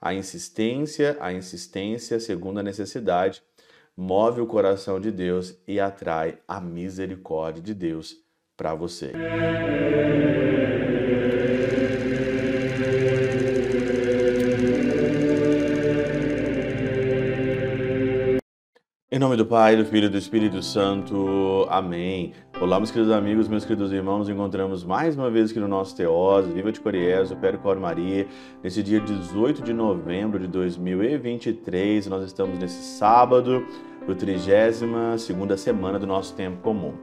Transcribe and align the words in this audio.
A 0.00 0.14
insistência, 0.14 1.16
a 1.20 1.32
insistência, 1.32 2.20
segundo 2.20 2.60
a 2.60 2.62
necessidade, 2.62 3.42
move 3.96 4.40
o 4.40 4.46
coração 4.46 5.00
de 5.00 5.10
Deus 5.10 5.58
e 5.66 5.80
atrai 5.80 6.38
a 6.46 6.60
misericórdia 6.60 7.62
de 7.62 7.74
Deus 7.74 8.16
para 8.56 8.74
você. 8.74 9.12
Nome 19.28 19.36
do 19.36 19.44
Pai, 19.44 19.76
do 19.76 19.84
Filho 19.84 20.06
e 20.06 20.08
do 20.08 20.16
Espírito 20.16 20.62
Santo. 20.62 21.66
Amém. 21.68 22.32
Olá, 22.58 22.78
meus 22.78 22.90
queridos 22.90 23.12
amigos, 23.12 23.46
meus 23.46 23.62
queridos 23.62 23.92
irmãos. 23.92 24.20
Nos 24.20 24.30
encontramos 24.30 24.84
mais 24.84 25.16
uma 25.16 25.30
vez 25.30 25.50
aqui 25.50 25.60
no 25.60 25.68
nosso 25.68 25.94
Teós, 25.94 26.46
Viva 26.46 26.72
de 26.72 26.80
Coriés, 26.80 27.30
o 27.30 27.36
Péro 27.36 27.58
Cor 27.58 27.78
Maria, 27.78 28.26
nesse 28.62 28.82
dia 28.82 28.98
18 28.98 29.62
de 29.62 29.74
novembro 29.74 30.38
de 30.38 30.46
2023. 30.46 32.06
Nós 32.06 32.24
estamos 32.24 32.58
nesse 32.58 32.82
sábado, 32.96 33.66
do 34.06 34.14
32 34.14 35.20
segunda 35.20 35.58
semana 35.58 35.98
do 35.98 36.06
nosso 36.06 36.34
tempo 36.34 36.62
comum. 36.62 36.94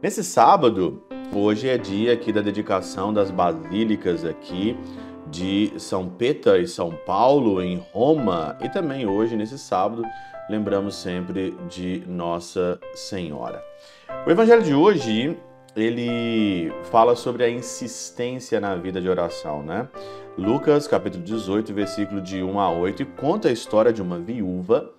Nesse 0.00 0.22
sábado, 0.22 1.02
hoje 1.34 1.68
é 1.68 1.76
dia 1.76 2.12
aqui 2.12 2.32
da 2.32 2.40
dedicação 2.40 3.12
das 3.12 3.32
basílicas 3.32 4.24
aqui 4.24 4.76
de 5.28 5.72
São 5.78 6.08
Pedro 6.08 6.56
e 6.56 6.68
São 6.68 6.92
Paulo 7.04 7.60
em 7.60 7.82
Roma 7.92 8.56
e 8.62 8.68
também 8.68 9.06
hoje 9.06 9.34
nesse 9.34 9.58
sábado 9.58 10.04
lembramos 10.48 10.96
sempre 10.96 11.56
de 11.68 12.04
Nossa 12.06 12.78
Senhora. 12.94 13.62
O 14.26 14.30
evangelho 14.30 14.62
de 14.62 14.74
hoje, 14.74 15.36
ele 15.74 16.72
fala 16.84 17.16
sobre 17.16 17.44
a 17.44 17.50
insistência 17.50 18.60
na 18.60 18.74
vida 18.76 19.00
de 19.00 19.08
oração, 19.08 19.62
né? 19.62 19.88
Lucas, 20.36 20.86
capítulo 20.86 21.22
18, 21.22 21.72
versículo 21.72 22.20
de 22.20 22.42
1 22.42 22.60
a 22.60 22.70
8, 22.70 23.02
e 23.02 23.04
conta 23.04 23.48
a 23.48 23.52
história 23.52 23.92
de 23.92 24.02
uma 24.02 24.18
viúva 24.18 24.90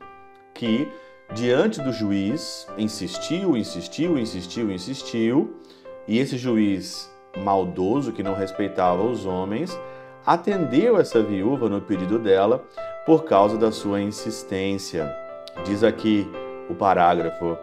que, 0.53 0.87
diante 1.33 1.81
do 1.81 1.91
juiz, 1.91 2.67
insistiu, 2.77 3.57
insistiu, 3.57 4.17
insistiu, 4.17 4.71
insistiu, 4.71 5.59
e 6.07 6.19
esse 6.19 6.37
juiz 6.37 7.13
maldoso, 7.37 8.13
que 8.13 8.23
não 8.23 8.33
respeitava 8.33 9.03
os 9.03 9.25
homens, 9.25 9.77
atendeu 10.25 10.97
essa 10.97 11.21
viúva 11.21 11.67
no 11.67 11.81
pedido 11.81 12.17
dela 12.17 12.63
por 13.05 13.25
causa 13.25 13.57
da 13.57 13.71
sua 13.71 14.01
insistência. 14.01 15.24
Diz 15.63 15.83
aqui 15.83 16.27
o 16.69 16.75
parágrafo: 16.75 17.57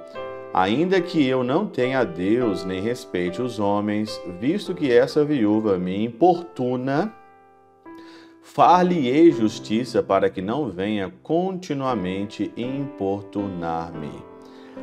Ainda 0.54 1.00
que 1.00 1.26
eu 1.26 1.42
não 1.42 1.66
tenha 1.66 2.04
Deus 2.04 2.64
nem 2.64 2.80
respeite 2.80 3.40
os 3.40 3.58
homens, 3.58 4.20
visto 4.38 4.74
que 4.74 4.92
essa 4.92 5.24
viúva 5.24 5.78
me 5.78 6.04
importuna, 6.04 7.12
far-lhe-ei 8.42 9.30
justiça 9.32 10.02
para 10.02 10.28
que 10.28 10.42
não 10.42 10.70
venha 10.70 11.12
continuamente 11.22 12.52
importunar-me. 12.56 14.12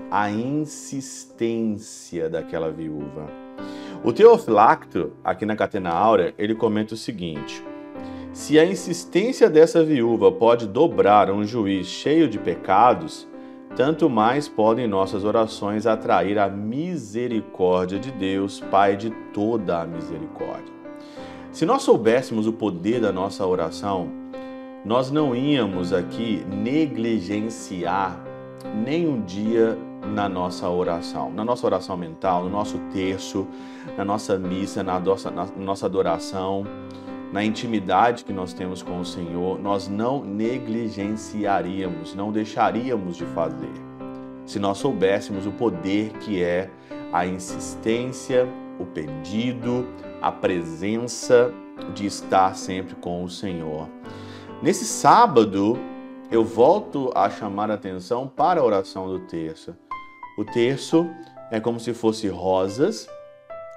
A 0.09 0.31
insistência 0.31 2.29
daquela 2.29 2.71
viúva. 2.71 3.27
O 4.03 4.13
Teofilacto, 4.13 5.13
aqui 5.23 5.45
na 5.45 5.55
Catena 5.55 5.89
Áurea, 5.89 6.33
ele 6.37 6.55
comenta 6.55 6.93
o 6.93 6.97
seguinte: 6.97 7.63
se 8.39 8.57
a 8.57 8.63
insistência 8.63 9.49
dessa 9.49 9.83
viúva 9.83 10.31
pode 10.31 10.65
dobrar 10.65 11.29
um 11.29 11.43
juiz 11.43 11.87
cheio 11.87 12.25
de 12.25 12.39
pecados, 12.39 13.27
tanto 13.75 14.09
mais 14.09 14.47
podem 14.47 14.87
nossas 14.87 15.25
orações 15.25 15.85
atrair 15.85 16.39
a 16.39 16.47
misericórdia 16.47 17.99
de 17.99 18.09
Deus, 18.13 18.61
Pai 18.71 18.95
de 18.95 19.09
toda 19.33 19.81
a 19.81 19.85
misericórdia. 19.85 20.73
Se 21.51 21.65
nós 21.65 21.81
soubéssemos 21.81 22.47
o 22.47 22.53
poder 22.53 23.01
da 23.01 23.11
nossa 23.11 23.45
oração, 23.45 24.09
nós 24.85 25.11
não 25.11 25.35
íamos 25.35 25.91
aqui 25.91 26.41
negligenciar 26.47 28.23
nem 28.73 29.05
um 29.05 29.19
dia 29.19 29.77
na 30.15 30.29
nossa 30.29 30.69
oração, 30.69 31.29
na 31.29 31.43
nossa 31.43 31.65
oração 31.65 31.97
mental, 31.97 32.45
no 32.45 32.49
nosso 32.49 32.77
terço, 32.93 33.45
na 33.97 34.05
nossa 34.05 34.39
missa, 34.39 34.81
na 34.81 34.97
nossa, 34.97 35.29
na 35.29 35.45
nossa 35.57 35.87
adoração 35.87 36.65
na 37.31 37.43
intimidade 37.43 38.25
que 38.25 38.33
nós 38.33 38.53
temos 38.53 38.81
com 38.81 38.99
o 38.99 39.05
Senhor, 39.05 39.59
nós 39.59 39.87
não 39.87 40.23
negligenciaríamos, 40.23 42.15
não 42.15 42.31
deixaríamos 42.31 43.17
de 43.17 43.25
fazer. 43.25 43.71
Se 44.45 44.57
nós 44.57 44.79
soubéssemos 44.79 45.45
o 45.45 45.51
poder 45.51 46.11
que 46.19 46.41
é 46.43 46.69
a 47.13 47.25
insistência, 47.25 48.47
o 48.79 48.85
pedido, 48.85 49.87
a 50.21 50.31
presença 50.31 51.53
de 51.93 52.07
estar 52.07 52.55
sempre 52.55 52.95
com 52.95 53.23
o 53.23 53.29
Senhor. 53.29 53.87
Nesse 54.61 54.85
sábado, 54.85 55.77
eu 56.31 56.43
volto 56.43 57.11
a 57.15 57.29
chamar 57.29 57.69
a 57.71 57.75
atenção 57.75 58.27
para 58.27 58.59
a 58.59 58.63
oração 58.63 59.07
do 59.07 59.19
terço. 59.19 59.75
O 60.37 60.43
terço 60.43 61.07
é 61.51 61.59
como 61.59 61.79
se 61.79 61.93
fosse 61.93 62.27
rosas 62.27 63.07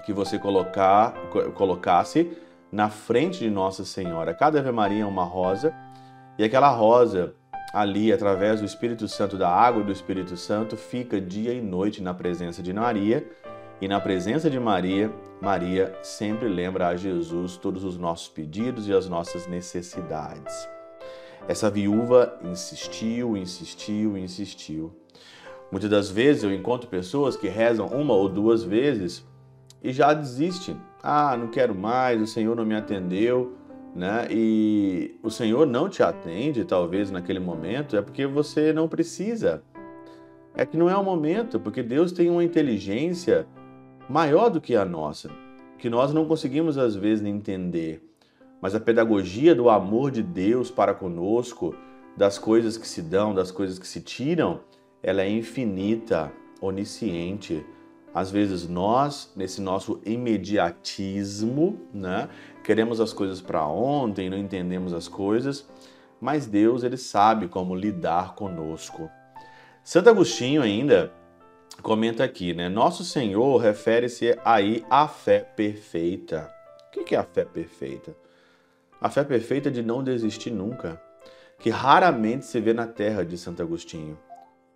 que 0.05 0.13
você 0.13 0.39
colocar, 0.39 1.15
colocasse 1.55 2.37
na 2.73 2.89
frente 2.89 3.41
de 3.41 3.51
Nossa 3.51 3.85
Senhora. 3.85 4.33
Cada 4.33 4.59
Ave 4.59 4.73
Maria 4.73 5.03
é 5.03 5.07
uma 5.07 5.25
rosa, 5.25 5.75
e 6.39 6.43
aquela 6.43 6.71
rosa 6.71 7.35
ali, 7.75 8.11
através 8.11 8.61
do 8.61 8.67
Espírito 8.67 9.07
Santo, 9.07 9.37
da 9.37 9.49
água 9.49 9.85
do 9.85 9.93
Espírito 9.93 10.37
Santo, 10.37 10.77
fica 10.77 11.21
dia 11.21 11.53
e 11.53 11.61
noite 11.61 12.03
na 12.03 12.15
presença 12.15 12.63
de 12.63 12.73
Maria. 12.73 13.29
E 13.81 13.89
na 13.89 13.99
presença 13.99 14.49
de 14.49 14.61
Maria, 14.61 15.13
Maria 15.41 15.93
sempre 16.03 16.49
lembra 16.49 16.89
a 16.89 16.97
Jesus 16.97 17.57
todos 17.57 17.83
os 17.83 17.99
nossos 17.99 18.29
pedidos 18.29 18.89
e 18.89 18.93
as 18.93 19.09
nossas 19.09 19.47
necessidades. 19.49 20.69
Essa 21.49 21.69
viúva 21.69 22.39
insistiu, 22.45 23.37
insistiu, 23.37 24.17
insistiu. 24.17 24.97
Muitas 25.71 25.91
das 25.91 26.09
vezes 26.09 26.45
eu 26.45 26.55
encontro 26.55 26.89
pessoas 26.89 27.37
que 27.37 27.49
rezam 27.49 27.89
uma 27.89 28.15
ou 28.15 28.29
duas 28.29 28.63
vezes 28.63 29.27
e 29.83 29.93
já 29.93 30.15
desistem 30.15 30.81
ah, 31.03 31.37
não 31.37 31.49
quero 31.49 31.75
mais, 31.75 32.21
o 32.21 32.27
Senhor 32.27 32.55
não 32.55 32.65
me 32.65 32.77
atendeu, 32.77 33.57
né? 33.95 34.29
E 34.31 35.19
o 35.23 35.31
Senhor 35.31 35.67
não 35.67 35.89
te 35.89 36.03
atende, 36.03 36.65
talvez 36.65 37.11
naquele 37.11 37.41
momento, 37.41 37.97
é 37.97 38.03
porque 38.03 38.27
você 38.27 38.73
não 38.73 38.89
precisa. 38.89 39.63
É 40.55 40.65
que 40.65 40.77
não 40.77 40.89
é 40.89 40.97
o 40.97 41.03
momento, 41.03 41.59
porque 41.59 41.83
Deus 41.83 42.13
tem 42.13 42.31
uma 42.31 42.45
inteligência 42.45 43.47
maior 44.09 44.49
do 44.49 44.61
que 44.61 44.77
a 44.77 44.85
nossa, 44.85 45.31
que 45.79 45.91
nós 45.91 46.13
não 46.13 46.27
conseguimos 46.27 46.79
às 46.79 46.95
vezes 46.95 47.25
entender. 47.25 48.07
Mas 48.61 48.75
a 48.75 48.81
pedagogia 48.81 49.55
do 49.55 49.69
amor 49.69 50.11
de 50.11 50.23
Deus 50.23 50.71
para 50.71 50.95
conosco, 50.95 51.75
das 52.17 52.39
coisas 52.39 52.77
que 52.77 52.87
se 52.87 53.03
dão, 53.03 53.35
das 53.35 53.51
coisas 53.51 53.79
que 53.79 53.87
se 53.87 54.01
tiram, 54.01 54.61
ela 55.03 55.23
é 55.23 55.29
infinita, 55.29 56.31
onisciente, 56.61 57.65
às 58.15 58.31
vezes 58.31 58.69
nós, 58.69 59.33
nesse 59.35 59.61
nosso 59.61 60.01
imediatismo, 60.05 61.81
né, 61.93 62.29
queremos 62.63 63.01
as 63.01 63.13
coisas 63.13 63.41
para 63.41 63.67
ontem, 63.67 64.29
não 64.29 64.37
entendemos 64.37 64.93
as 64.93 65.09
coisas, 65.09 65.67
mas 66.21 66.47
Deus 66.47 66.85
ele 66.85 66.97
sabe 66.97 67.49
como 67.49 67.75
lidar 67.75 68.35
conosco. 68.35 69.11
Santo 69.83 70.11
Agostinho 70.11 70.63
ainda 70.63 71.13
comenta 71.83 72.23
aqui, 72.23 72.55
né? 72.55 72.69
Nosso 72.69 73.05
Senhor 73.05 73.57
refere-se 73.57 74.39
aí 74.45 74.85
à 74.89 75.09
fé 75.09 75.41
perfeita. 75.41 76.53
O 76.87 77.05
que 77.05 77.15
é 77.15 77.19
a 77.19 77.25
fé 77.25 77.45
perfeita? 77.45 78.15
A 79.01 79.11
fé 79.11 79.25
perfeita 79.25 79.69
de 79.71 79.83
não 79.83 80.05
desistir 80.05 80.51
nunca, 80.53 81.01
que 81.59 81.71
raramente 81.71 82.45
se 82.45 82.61
vê 82.61 82.73
na 82.73 82.87
terra 82.87 83.25
de 83.25 83.37
Santo 83.37 83.63
Agostinho. 83.63 84.17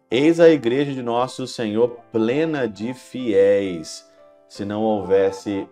Eis 0.08 0.38
a 0.38 0.48
igreja 0.48 0.92
de 0.92 1.02
nosso 1.02 1.48
Senhor 1.48 1.98
plena 2.12 2.68
de 2.68 2.94
fiéis. 2.94 4.08
Se 4.48 4.64
não 4.64 4.84
houvesse 4.84 5.68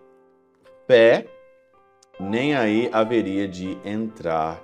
fé, 0.85 1.25
nem 2.19 2.53
aí 2.53 2.89
haveria 2.91 3.47
de 3.47 3.77
entrar. 3.85 4.61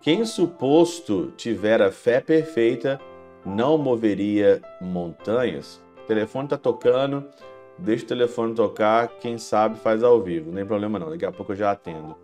Quem 0.00 0.24
suposto 0.24 1.32
tivera 1.36 1.90
fé 1.90 2.20
perfeita, 2.20 3.00
não 3.44 3.76
moveria 3.76 4.62
montanhas. 4.80 5.82
O 6.04 6.06
telefone 6.06 6.46
está 6.46 6.56
tocando, 6.56 7.28
deixa 7.76 8.04
o 8.04 8.08
telefone 8.08 8.54
tocar, 8.54 9.08
quem 9.18 9.36
sabe 9.36 9.80
faz 9.80 10.04
ao 10.04 10.22
vivo, 10.22 10.50
não 10.50 10.58
tem 10.58 10.66
problema 10.66 10.96
não, 10.96 11.10
daqui 11.10 11.26
a 11.26 11.32
pouco 11.32 11.50
eu 11.50 11.56
já 11.56 11.72
atendo. 11.72 12.16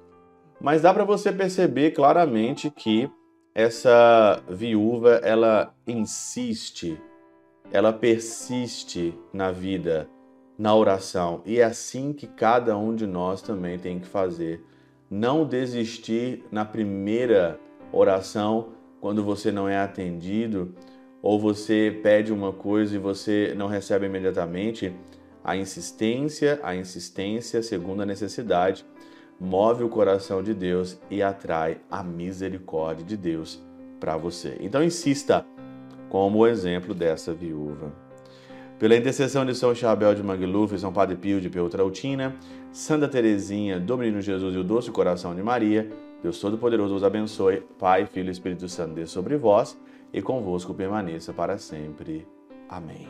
Mas 0.60 0.82
dá 0.82 0.94
para 0.94 1.04
você 1.04 1.32
perceber 1.32 1.90
claramente 1.90 2.70
que 2.70 3.10
essa 3.54 4.42
viúva 4.48 5.20
ela 5.22 5.72
insiste, 5.86 7.00
ela 7.70 7.92
persiste 7.92 9.16
na 9.32 9.52
vida, 9.52 10.08
na 10.58 10.74
oração, 10.74 11.40
e 11.46 11.60
é 11.60 11.64
assim 11.64 12.12
que 12.12 12.26
cada 12.26 12.76
um 12.76 12.94
de 12.94 13.06
nós 13.06 13.40
também 13.40 13.78
tem 13.78 14.00
que 14.00 14.08
fazer. 14.08 14.64
Não 15.08 15.46
desistir 15.46 16.44
na 16.50 16.64
primeira 16.64 17.60
oração 17.92 18.70
quando 19.00 19.22
você 19.22 19.52
não 19.52 19.68
é 19.68 19.78
atendido 19.78 20.74
ou 21.22 21.38
você 21.38 21.96
pede 22.02 22.32
uma 22.32 22.52
coisa 22.52 22.96
e 22.96 22.98
você 22.98 23.54
não 23.56 23.68
recebe 23.68 24.06
imediatamente. 24.06 24.92
A 25.44 25.56
insistência, 25.56 26.58
a 26.62 26.74
insistência 26.74 27.62
segundo 27.62 28.02
a 28.02 28.06
necessidade 28.06 28.84
move 29.40 29.84
o 29.84 29.88
coração 29.88 30.42
de 30.42 30.54
Deus 30.54 30.98
e 31.10 31.22
atrai 31.22 31.78
a 31.90 32.02
misericórdia 32.02 33.04
de 33.04 33.16
Deus 33.16 33.62
para 34.00 34.16
você. 34.16 34.56
Então 34.60 34.82
insista 34.82 35.44
como 36.08 36.38
o 36.38 36.46
exemplo 36.46 36.94
dessa 36.94 37.32
viúva. 37.32 37.92
Pela 38.78 38.96
intercessão 38.96 39.46
de 39.46 39.54
São 39.54 39.74
Chabel 39.74 40.14
de 40.14 40.22
Mangluf, 40.22 40.78
São 40.78 40.92
Padre 40.92 41.16
Pio 41.16 41.40
de 41.40 41.48
Peltrautina, 41.48 42.34
Santa 42.72 43.08
Teresinha, 43.08 43.78
do 43.78 43.96
Menino 43.96 44.20
Jesus 44.20 44.54
e 44.54 44.58
o 44.58 44.64
Doce 44.64 44.90
Coração 44.90 45.34
de 45.34 45.42
Maria, 45.42 45.90
Deus 46.22 46.40
Todo-Poderoso 46.40 46.94
os 46.94 47.04
abençoe, 47.04 47.62
Pai, 47.78 48.06
Filho 48.06 48.28
e 48.28 48.32
Espírito 48.32 48.68
Santo, 48.68 48.94
dê 48.94 49.06
sobre 49.06 49.36
vós 49.36 49.78
e 50.12 50.22
convosco 50.22 50.74
permaneça 50.74 51.32
para 51.32 51.58
sempre. 51.58 52.26
Amém. 52.68 53.08